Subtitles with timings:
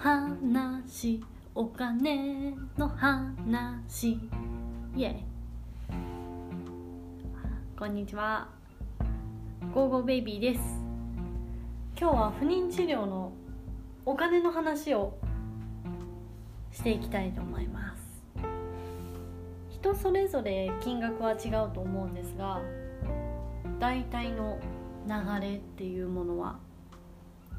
[0.00, 1.20] 話
[1.56, 4.16] お金の話。
[4.94, 5.24] イエ
[7.76, 8.46] こんにちは。
[9.74, 10.60] ゴーゴーベイビーです。
[12.00, 13.32] 今日は不妊治療の
[14.06, 15.18] お金の話を
[16.70, 18.22] していきたいと思います。
[19.68, 22.60] 人それぞれ金額は違うと思うんですが
[23.80, 24.60] 大体の
[25.08, 26.67] 流れっていうものは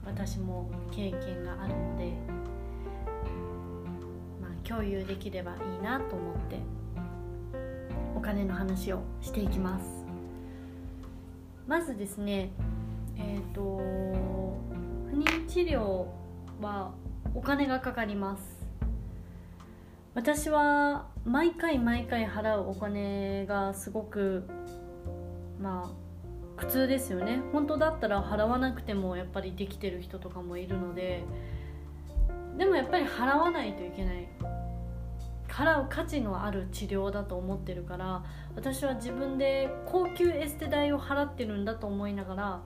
[0.05, 2.13] 私も経験があるので、
[4.41, 6.57] まあ、共有できればいいなと思って
[8.15, 10.05] お金の話をしていきます。
[11.67, 12.49] まずですね
[13.17, 13.77] えっ、ー、と
[15.09, 16.05] 不妊治療
[16.61, 16.91] は
[17.35, 18.59] お金がかかります。
[20.15, 24.43] 私は毎回毎回払うお金がすごく
[25.61, 26.08] まあ
[26.59, 27.41] 苦痛ですよね。
[27.53, 31.23] 本当だったら払わなくてもやっぱりできてる人とかもいるので
[32.57, 34.27] でもやっぱり払わないといけない。
[35.47, 38.23] 払う価値のある治療だと思ってるから
[38.55, 42.61] 私は自分で高級エステ代を払ってるんだと思いながら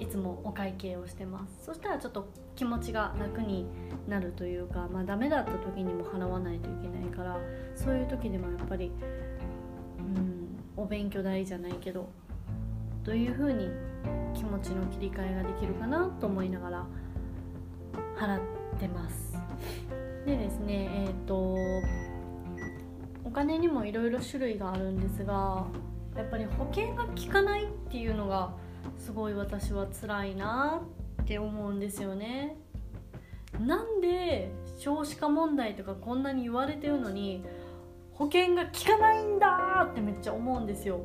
[0.00, 1.66] いつもお会計をしてます。
[1.66, 3.66] そしたらちょっと気持ちが楽に
[4.08, 7.38] なるというかまあダメだった時にも払わないといけないから
[7.74, 8.90] そういう時でもやっぱり
[9.98, 12.08] うんお勉強代じゃないけど
[13.06, 13.70] どういうふうに
[14.34, 16.86] 気持ちの切り替えができるかなと思いながら
[18.18, 18.40] 払っ
[18.80, 19.38] てます。
[20.26, 21.54] でですねえっ、ー、と
[23.24, 25.66] お金にもいろいろ種類があるんですが
[26.16, 28.52] やっぱり保険が効かないっていうのが
[28.98, 30.82] すごい私は辛いな
[31.22, 32.56] って思うんですよね。
[33.60, 37.44] なんで少子化問題とかこんなに言われてるのに
[38.14, 41.02] 保険が効かないんだってめっちゃ思うんですよ。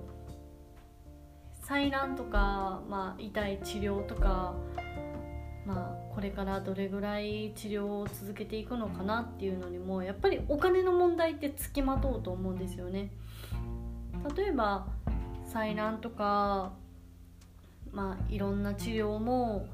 [1.72, 4.54] 採卵とか、まあ、痛い治療とか、
[5.66, 13.10] まあ、これからどれぐらい治療を続けていくのかなっていうのにもやっぱりお金の問題ってつきまとうと思うんですよね。
[14.36, 14.86] 例えば
[15.48, 16.74] 採卵とか、
[17.94, 19.66] まあ、いろんな治療も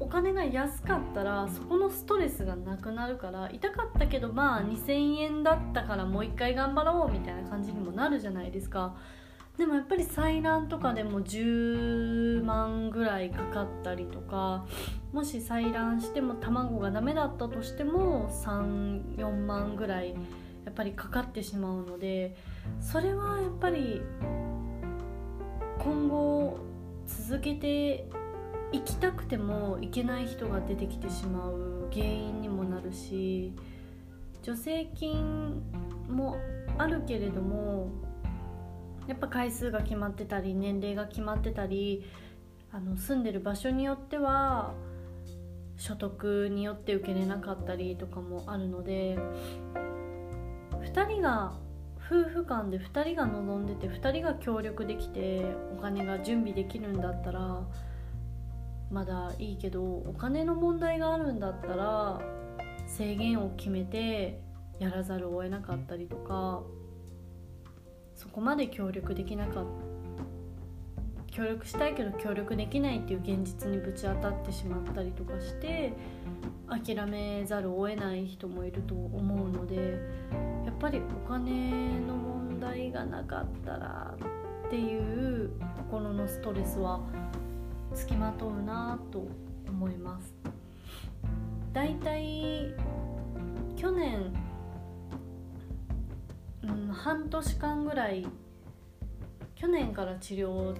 [0.00, 8.94] お金が安かったらそこのストレスがなくなるから痛かったけどまあ2,000円だったからもう一回頑張ろうみたいな感じにもなるじゃないですか。
[9.56, 14.66] でもやっぱり採卵とかでも10万ぐらいかかったりとか
[15.12, 20.14] もし採卵しても卵がダメだったとしても34万ぐらい
[20.64, 22.36] やっぱりかかってしまうので
[22.80, 24.02] それはやっぱり
[25.78, 26.58] 今後
[27.06, 28.08] 続けて
[28.72, 33.52] いきたくてもいけない人が出てきてしまう原因にもなるし
[34.42, 35.62] 助成金
[36.08, 36.36] も
[36.76, 38.13] あるけれども
[39.06, 42.04] やっぱ回数が決まってたり年齢が決まってたり
[42.72, 44.74] あの住んでる場所によっては
[45.76, 49.18] 所得によって受けれなかったりとかもあるので
[50.94, 51.54] 2人が
[52.06, 55.44] 夫婦間で2人が望んでて2人が協力できて
[55.76, 57.62] お金が準備できるんだったら
[58.90, 62.20] まだいいけどお金の問題があるんだったら
[62.86, 64.40] 制限を決めて
[64.78, 66.62] やらざるを得なかったりとか
[68.24, 69.60] そこまで協力できなかった
[71.30, 75.92] 協力したいけど協力できないっていう現実にぶち当たってしまったりとかして
[76.68, 79.98] 諦めざるを得ない人もいると思うので
[80.64, 84.14] やっぱりお金の問題がなかったら
[84.66, 85.50] っていう
[85.90, 87.00] 心のストレスは
[87.92, 89.26] つきまとうなと
[89.68, 90.34] 思います。
[91.74, 92.72] だいたい
[93.76, 94.32] 去年
[96.64, 98.26] うん、半年間ぐらい
[99.54, 100.74] 去年から治療を、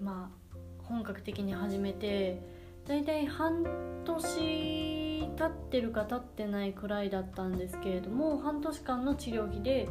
[0.00, 2.40] まあ、本格的に始めて
[2.86, 3.64] 大体半
[4.04, 9.88] 年経ってるか経ってないくらいだったんですけれども半年間の治療費で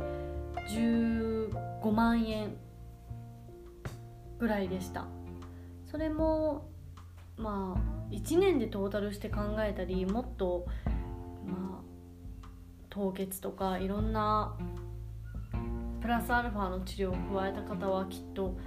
[0.70, 2.56] 15万円
[4.40, 5.06] ぐらいでした。
[5.90, 6.70] それも
[7.38, 10.66] まあ1年でトータルして考えたりもっと
[11.46, 12.48] まあ
[12.90, 14.56] 凍結とかいろんな
[16.02, 18.58] プラスアルファの治療を加えた方はきっと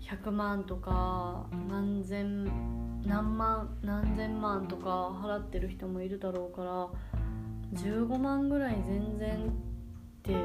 [0.00, 2.44] 100万とか何千
[3.04, 6.88] 何万何千万とか払ってる人もいるだろうから
[7.74, 9.50] 15万ぐらい全然っ
[10.22, 10.36] て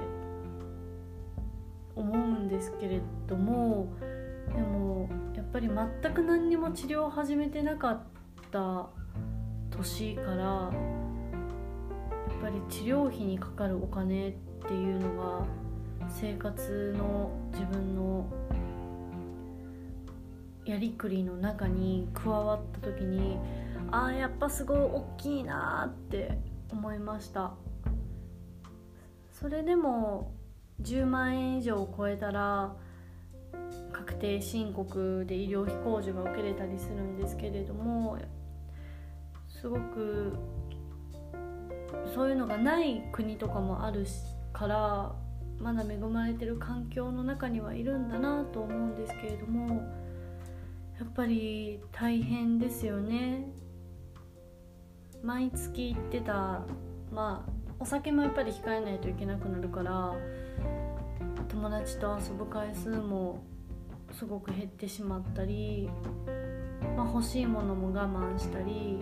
[1.96, 3.94] 思うんですけれども
[4.56, 8.04] でもやっぱり全く何にも治療を始めてなかっ
[8.52, 8.88] た
[9.72, 14.32] 年からやっぱり治療費にかかるお金っ
[14.68, 15.65] ていうのが
[16.18, 18.26] 生活の自分の
[20.64, 23.38] やりくりの中に加わった時に
[23.92, 26.38] ああやっぱすごい大きいなって
[26.72, 27.54] 思いました。
[29.30, 30.32] それでも
[30.82, 32.74] 10万円以上超えたら
[33.92, 38.18] 確定申告で医療費控除が受けれたりするんですけれども
[39.50, 40.34] すごく
[42.14, 44.06] そういうのがない国とかもある
[44.54, 45.14] から
[45.60, 49.76] まだ恵まれてる環境の中にはいるんだなと思うんですけれども
[51.00, 53.46] やっぱり大変ですよね。
[55.24, 56.62] 毎月行ってた
[57.12, 60.14] まあお酒もやっぱり控えないといけなくなるから
[61.50, 63.42] 友達と遊ぶ回数も
[64.12, 65.90] すごく減ってしまったり、
[66.96, 69.00] まあ、欲しいものも我慢したり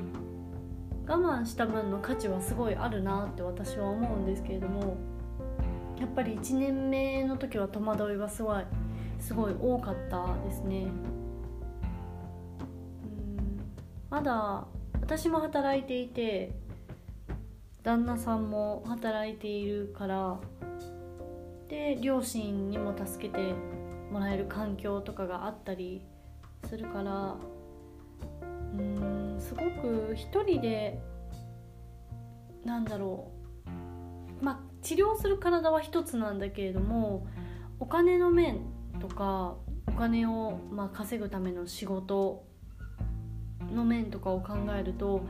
[1.05, 4.97] 我慢した分の価値はすごいあるなって私は思うんですけれども
[5.99, 8.63] やっぱり1年目の時は戸惑いがすごい
[9.19, 10.87] すごい多かったですね。
[14.09, 14.67] まだ
[15.01, 16.53] 私も働いていて
[17.81, 20.39] 旦那さんも働いているから
[21.67, 23.55] で両親にも助けて
[24.11, 26.03] もらえる環境とかがあったり
[26.69, 27.35] するから
[28.77, 31.01] うんすごく一人で
[32.63, 33.32] なんだろう
[34.83, 37.25] 治療する体は一つなんだけれども
[37.79, 38.59] お金の面
[38.99, 39.55] とか
[39.87, 42.45] お金をま稼ぐための仕事
[43.71, 45.25] の面とかを考えると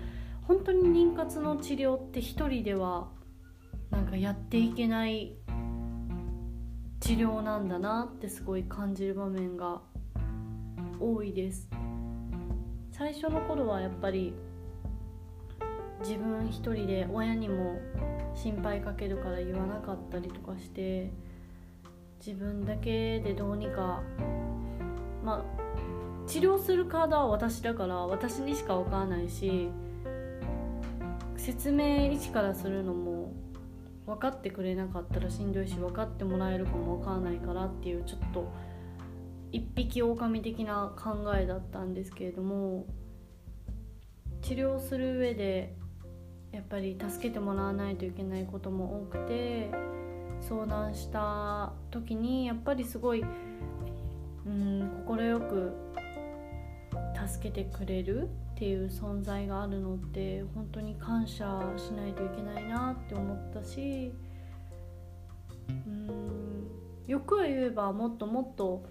[0.47, 3.07] 本当に妊活の治療って一人では
[3.89, 5.33] なんかやっていけない
[6.99, 9.81] 治療なんだなってすごい感じる場面が
[10.99, 11.69] 多いです。
[12.91, 14.33] 最初の頃はやっぱり
[16.01, 17.79] 自分一人で親にも
[18.35, 21.11] 心配かけるから言わなかったりとかして
[22.25, 24.01] 自分だけでどうにか
[25.23, 25.63] まあ
[26.27, 29.69] 治療する体は私だから私にしか分からないし
[31.37, 33.33] 説明一からするのも
[34.05, 38.51] 分かってくれなかったらしんどいし分かってもらえるかも分からないからっていうちょっと
[39.51, 42.85] 一匹狼的な考えだったんですけれども
[44.41, 45.75] 治療する上で
[46.53, 49.71] やっぱり助けてもらわないといけないことも多くて
[50.39, 53.23] 相談した時にやっぱりすごい
[54.45, 55.73] うん快く
[57.27, 64.13] 助けてくれるっていう存在があるのって本当に感謝しないといけないなって思ったし
[65.87, 66.67] うん
[67.07, 68.83] よく言えばもっともっと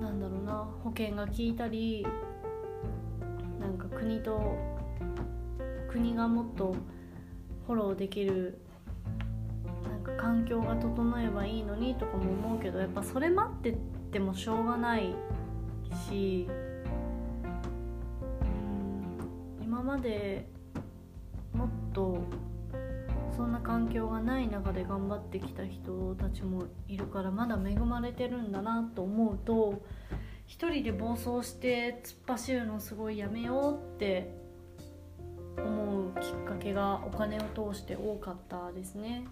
[0.00, 2.06] なんだろうな保険が効いたり
[3.58, 4.75] なんか国と
[5.96, 6.74] 国がもっと
[7.66, 8.58] フォローできる
[9.88, 13.78] なんか環境が整えばいいのにとかも思うけどやっぱそれ待って
[14.12, 15.14] てもしょうがない
[16.10, 16.46] し
[19.62, 20.46] 今まで
[21.54, 22.18] もっと
[23.34, 29.82] そんな環境がない中で頑張ってきた人たちもいるからまだ恵まれてるんだなと思うと
[30.46, 34.45] 一人で暴走して突っ走るのすごいやめようって
[35.58, 39.26] 思うきっかけがお金を通して多かったですね。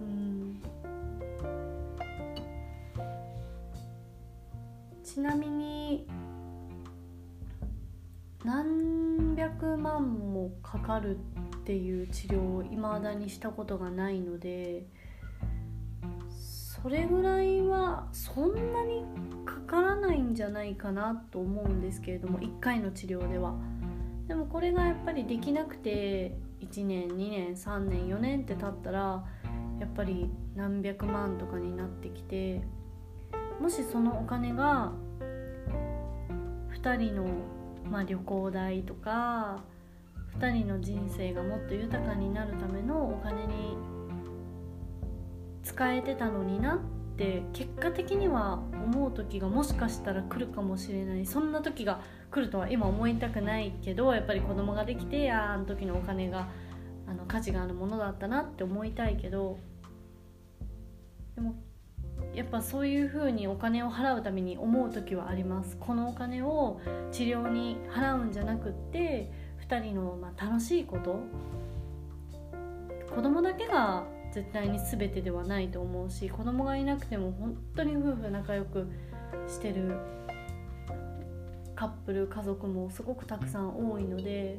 [0.00, 0.62] うん
[5.02, 6.06] ちなみに
[8.44, 11.18] 何百万もかかるっ
[11.64, 14.86] ていう治療を未だにしたことがないので
[16.30, 19.04] それぐらいはそんなに
[19.44, 23.56] かからないんじゃないかなと思うんですけれども1回の治療では
[24.28, 29.24] でもこれがやっぱりできなくて1年2年3年4年って経ったら
[29.80, 32.62] やっぱり何百万とかになってきて
[33.60, 34.92] もしそのお金が
[36.82, 37.26] 2人の
[37.90, 39.62] まあ、旅行代とか
[40.38, 43.76] 2人の人生がもっと豊かになるためのお金に
[45.62, 46.78] 使えてたのになっ
[47.16, 51.26] て結果的には思う時がもしかしたら来るかもしれない。
[51.26, 56.48] そんな時が来るとは今思いたくないけどやっぱり子供ができてああの時のお金が
[57.08, 59.58] あの価値があるものだったなって思いたいけど
[61.34, 61.54] でも
[62.34, 65.76] やっぱそういう風にお金を払うために思う時はあります。
[65.78, 66.80] このお金を
[67.12, 69.30] 治療に払うんじゃなくって
[69.68, 71.20] 2人のま楽しいこと。
[73.14, 78.86] 子供だけが絶対に全てではないと思うし子供がいなくても本当に夫婦仲良く
[79.48, 79.96] してる
[81.76, 84.58] カップル家族もすごくたくさん多いので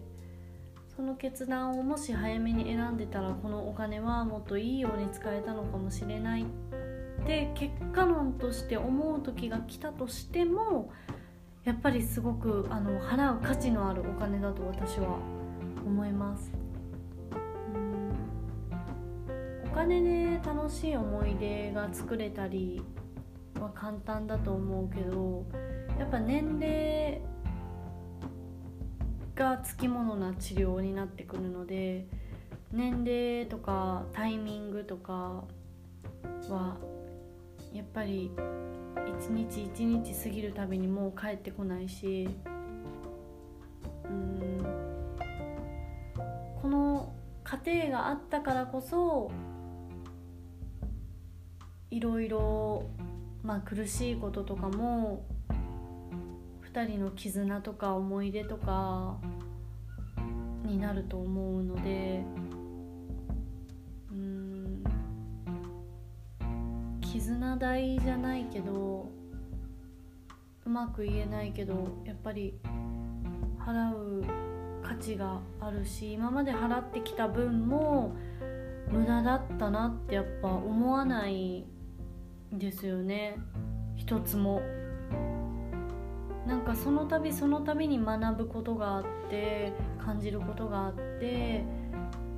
[0.95, 6.45] その決断をもし早めに選んでたらこのお金はもっといいように使えたのかもしれないっ
[7.25, 10.91] て結果論として思う時が来たとしても
[11.65, 15.19] やっぱりすごくあの払う価値のあるお金だと私は
[15.85, 16.51] 思います。
[19.65, 22.81] お金で楽しい思い出が作れたり
[23.59, 25.45] は簡単だと思うけど
[25.99, 27.21] やっぱ年齢
[29.35, 32.07] がつきものな治療になってくるので
[32.71, 35.43] 年齢とかタイミングとか
[36.49, 36.77] は
[37.73, 38.31] やっぱり
[39.19, 42.29] 一日一日過ぎるたびにもう帰ってこないし
[44.05, 44.65] うん
[46.61, 47.13] この
[47.43, 49.31] 家庭があったからこそ
[51.89, 52.83] いろいろ、
[53.43, 55.25] まあ、苦しいこととかも
[56.77, 59.17] 2人の絆とか思い出とか
[60.63, 62.23] になると思うので
[64.11, 64.83] うん
[67.01, 69.09] 絆代じゃないけど
[70.67, 72.53] うまく言えないけどやっぱり
[73.59, 74.23] 払う
[74.83, 78.15] 価値があるし今まで払ってきた分も
[78.91, 81.65] 無駄だったなってやっぱ思わない
[82.51, 83.35] ですよね
[83.95, 84.61] 一つも。
[86.47, 89.73] なんかその度その度に学ぶことがあって
[90.03, 91.65] 感じることがあって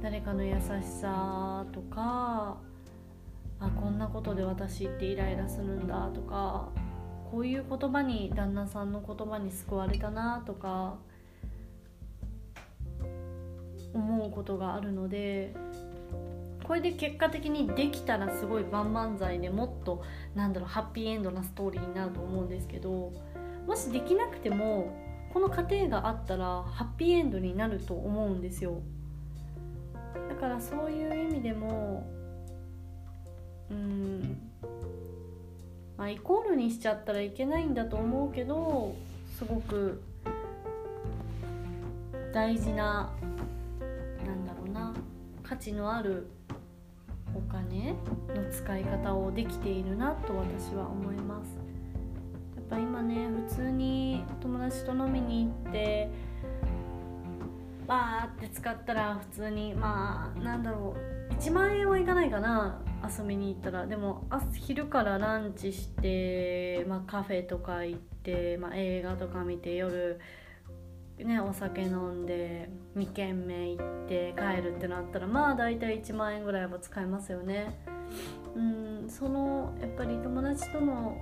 [0.02, 0.62] 誰かの優し
[1.00, 2.58] さとか
[3.60, 6.70] あこんなことで私ってイライラするんだとか
[7.30, 10.96] こういう言葉に旦那さんの言葉に救われたなとか
[13.94, 15.54] 思うことがあるので
[16.64, 23.12] これで結果的にできたらすごい万々歳でもっとなんだろうハッピーエンドなストーリーになると思うんですけど
[23.70, 24.92] もしできなくても
[25.32, 28.82] この過程があったらハッピーエンドになると思うんですよ。
[30.28, 32.10] だからそういう意味でも
[33.70, 34.42] うん
[35.98, 38.96] まあイコールにしちゃったらいけないんだと思うけど
[39.38, 40.02] すごく
[42.34, 43.14] 大事な
[44.26, 44.96] なんだろうな
[45.44, 46.28] 価値のある
[47.36, 47.94] お金
[48.34, 51.69] の使い方をできているなと私は思います。
[52.70, 56.10] ぱ今ね普通に友達と飲みに行って
[57.88, 60.96] バーって使ったら普通にまあなんだろ
[61.30, 63.88] う1万円はいかないかな遊びに行ったら。
[63.88, 70.20] でも昼からランチして、まあ、カフェとか行って、まあ、映画とか見て夜
[71.26, 77.78] ね、お酒飲んで2軒目行って帰るってなったらまあ大体1万円ぐらいは使えますよね。
[78.56, 81.18] うんそのやっぱり友達との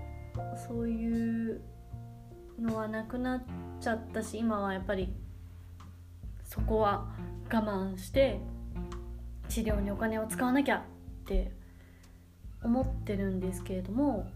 [0.67, 1.61] そういう
[2.59, 3.43] のはなくなっ
[3.79, 5.13] ちゃったし今はやっぱり
[6.43, 7.07] そこは
[7.51, 8.39] 我慢して
[9.49, 10.81] 治療にお金を使わなきゃっ
[11.25, 11.51] て
[12.63, 14.29] 思ってるんですけれども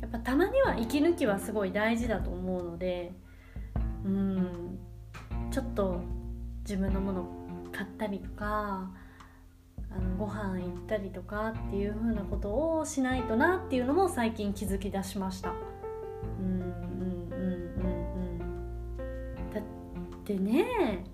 [0.00, 3.12] やっぱたまには息抜きはすごい大事だと思うので
[4.04, 4.78] うん
[5.50, 6.00] ちょっと
[6.60, 7.28] 自分のもの
[7.72, 8.90] 買ったりとか
[9.90, 15.52] あのご飯行ったりとかっていう風なことをしないとなっていうのも最近気づき出しました。
[16.38, 17.84] うんうんうんう
[18.34, 19.62] んだっ
[20.24, 21.04] てね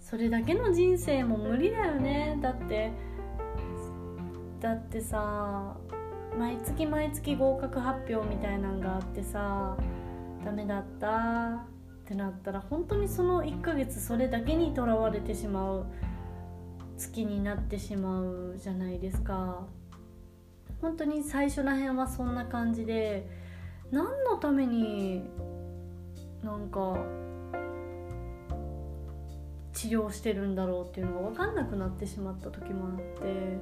[0.00, 2.38] それだけの人生も無理だよね。
[2.40, 2.92] だって
[4.60, 5.76] だってさ
[6.38, 9.76] 毎月毎月合格発表みたいなんがあってさ
[10.44, 11.66] ダメだった
[12.06, 15.86] ってなったら本当にその1ヶ月それだけにとらわれてしまう。
[16.96, 19.66] 月になってしまうじゃないですか。
[20.80, 23.28] 本当に最初らへんはそんな感じで
[23.90, 25.24] 何のために
[26.42, 26.96] なんか
[29.72, 33.58] 治療してるんだろうっていうのが分かんなくなってしまった時もあって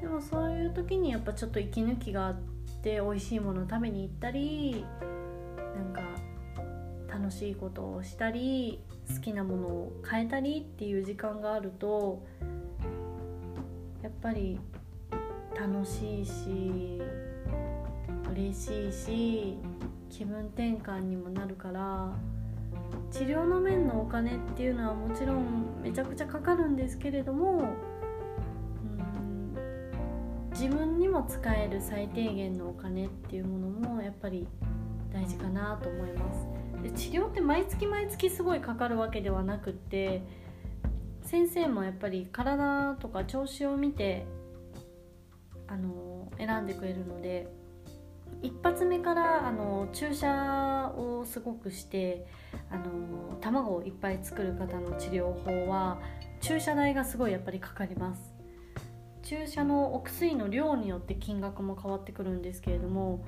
[0.00, 2.40] でもそういう時にやっぱちょっと息抜きがあっ
[2.82, 4.84] て美味しいもの食べに行ったり
[5.74, 6.02] なんか
[7.08, 8.80] 楽しいことをしたり
[9.12, 12.22] 好きなものを変えたりっていう時間があると
[14.02, 14.58] やっぱり
[15.58, 17.00] 楽しいし
[18.30, 19.58] 嬉しいし
[20.10, 22.12] 気分転換にもなるから
[23.10, 27.74] 治療の面のお金っていうのはもちろんめちゃくちゃかかるんですけれども
[30.50, 34.48] 自分にも使える最低限のお金っていうものもやっぱり
[35.12, 36.55] 大事かなと思います。
[36.82, 40.22] で治療って毎月毎月すごいかかるわけではなくって
[41.22, 44.26] 先生もやっぱり体とか調子を見て
[45.66, 47.48] あの選んでくれるので
[48.42, 52.26] 一発目からあの注射をすごくして
[52.70, 55.98] あの卵をいっぱい作る方の治療法は
[56.40, 58.36] 注射代がすごいやっぱりかかります。
[59.22, 63.24] 注射のお薬の量によって金額も変わってくるんですけれども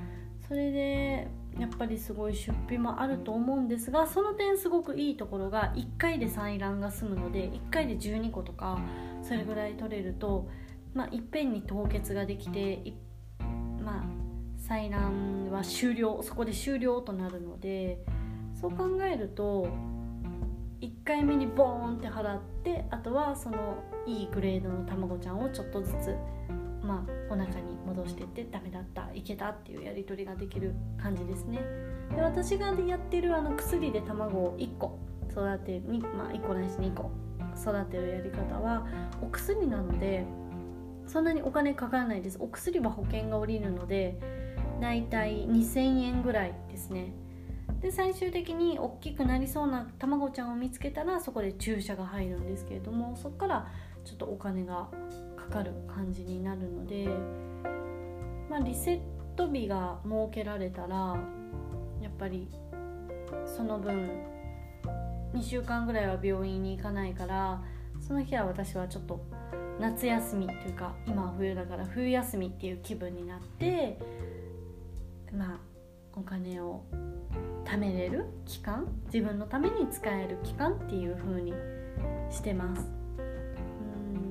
[0.47, 1.27] それで
[1.59, 8.79] やっぱりすごい出費もあると思うんですがその点すごくいいところが1回で採卵が済むので1回で12個とか
[9.23, 10.49] それぐらい取れると、
[10.95, 12.95] まあ、いっぺんに凍結ができて
[13.83, 14.19] まあ
[14.61, 17.99] 採卵は終了そこで終了となるので
[18.61, 19.69] そう考えると
[20.81, 26.15] 1回目にボーンって払ってあとはそのいいグレードの卵ちゃんをちょっとずつ
[26.89, 31.61] まあお腹に戻してってダメだったいけたっていうやり取りができる感じですね。
[32.17, 34.99] で私がやってるあの薬で卵を1個
[35.31, 35.83] 育てる
[36.17, 37.11] まあ1個ないし2個
[37.55, 38.87] 育てるやり方は
[39.21, 40.25] お薬なので
[41.07, 42.39] そんなにお金かからないです。
[42.41, 44.19] お薬は保険が下りるので
[44.81, 47.13] だいたい2000円ぐらいですね。
[47.81, 53.69] で最終的に大きくなりそうな卵ちゃんを見つけたらそこで注射が入るんですけれどもそこから
[54.05, 54.89] ちょっとお金が
[55.49, 57.09] かる感じになるので、
[58.51, 59.01] まあ、リセッ
[59.37, 61.17] ト日が設けられたら
[62.01, 62.49] やっぱり
[63.47, 64.09] その分
[65.35, 67.63] 2週間ぐらいは病院に行かないから
[68.01, 69.25] その日は私はちょっと
[69.79, 73.99] 夏休みというか今は冬だから冬休みっていう気分になって
[75.33, 75.59] まあ
[76.15, 76.83] お金を
[77.65, 81.53] 貯めれる期間自分のために使える期間っていう風に
[82.31, 82.98] してます。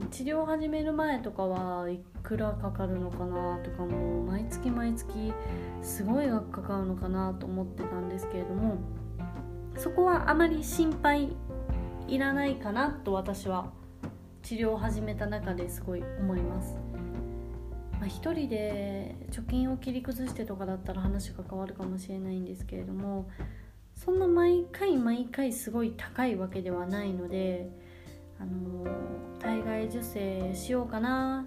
[0.10, 5.34] 治療始める前とかはいくらかかるのかなとかも毎月毎月
[5.82, 8.78] すごい額かかるのかなと思ってたんですけれども
[9.78, 11.30] そこはあまり心配
[12.08, 13.72] いらないかなと私は
[14.44, 16.78] 治療を始めた中ですごい思います。
[18.00, 23.28] まあ、1人で貯金を切り崩してとかだったら話が変わるかもしれないんですけれども
[23.96, 27.72] そんな毎回毎回すごい高いわけではないので
[28.40, 28.86] あの
[29.40, 31.46] 体外受精しようかな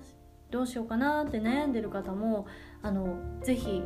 [0.51, 2.47] どうしようかなって悩んでる方も
[2.83, 3.83] あのぜひ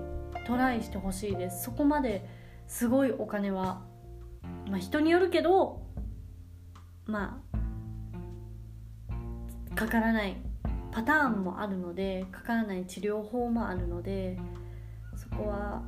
[0.46, 1.64] トライしてほしいです。
[1.64, 2.26] そこまで
[2.66, 3.82] すごいお金は、
[4.70, 5.82] まあ、人によるけど
[7.06, 7.42] ま
[9.70, 10.36] あかからない
[10.92, 14.38] パターンもあるのでかからない治療法もあるので
[15.16, 15.82] そこは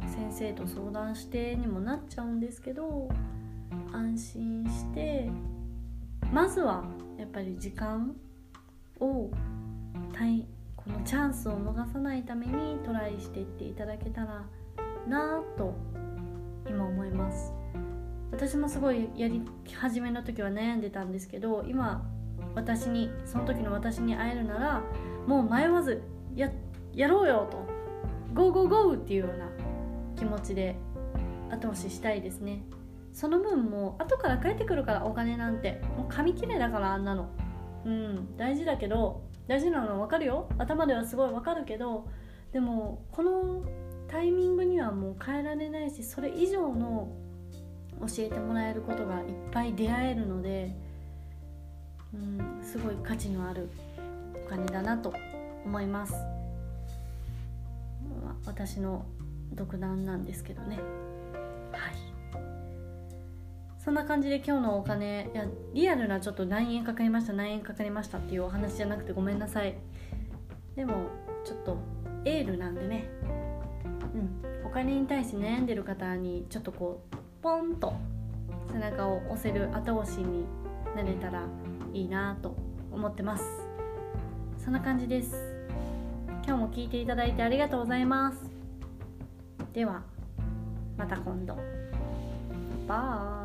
[0.00, 3.08] 先生と相談してにもなっちゃうんですけど
[3.92, 5.30] 安心して
[6.34, 6.82] まずは
[7.16, 8.12] やっぱり時間
[8.98, 9.30] を
[10.76, 14.44] このチャンスを逃さないためにトライしていっていただけたら
[15.06, 15.76] なと
[16.68, 17.52] 今思います。
[18.32, 19.42] 私もすごいやり
[19.76, 22.04] 始めの時は悩んでたんですけど今
[22.56, 24.82] 私にその時の私に会えるなら
[25.28, 26.02] もう迷わず
[26.34, 26.50] や
[26.92, 27.64] やろうよと。
[28.34, 29.48] ゴーゴーゴーっていうような
[30.16, 30.74] 気持ちで
[31.52, 32.64] 後押ししたいですね。
[33.14, 37.30] その分も後から帰ってくるからお金なんてもう紙切れだからあんなの。
[37.86, 40.48] うん大事だけど大事なのは分かるよ。
[40.58, 42.08] 頭ではすごい分かるけど
[42.52, 43.62] でもこの
[44.08, 47.08] タイミングにはもう変えられないしそれ以上の
[48.00, 50.74] 教えてもらえることがいっぱい出会えるので
[52.12, 53.70] うんすごい価値のある
[54.46, 55.14] お金だなと
[55.64, 56.14] 思います、
[58.44, 59.06] 私の
[59.52, 60.78] 独断なんですけどね。
[61.72, 62.13] はい。
[63.84, 65.44] そんな感じで今日のお金いや
[65.74, 69.74] リアルなちょっと何円かかりました何円かかりましたっていうお話じゃなくてごめんなさい。
[70.74, 70.94] でも
[71.44, 71.76] ちょっと
[72.24, 73.10] エールなんでね。
[74.14, 74.18] う
[74.62, 74.66] ん。
[74.66, 77.92] お金に対して悩んでる方にちょっとこうポンと
[78.72, 80.46] 背中を押せる後押しに
[80.96, 81.42] なれたら
[81.92, 82.56] いいなと
[82.90, 83.44] 思ってます。
[84.56, 85.36] そんな感じです。
[86.46, 88.38] 今日も聞いていただいてありがとうございます。
[89.74, 90.02] では
[90.96, 91.58] また今度。
[92.88, 93.43] バイ。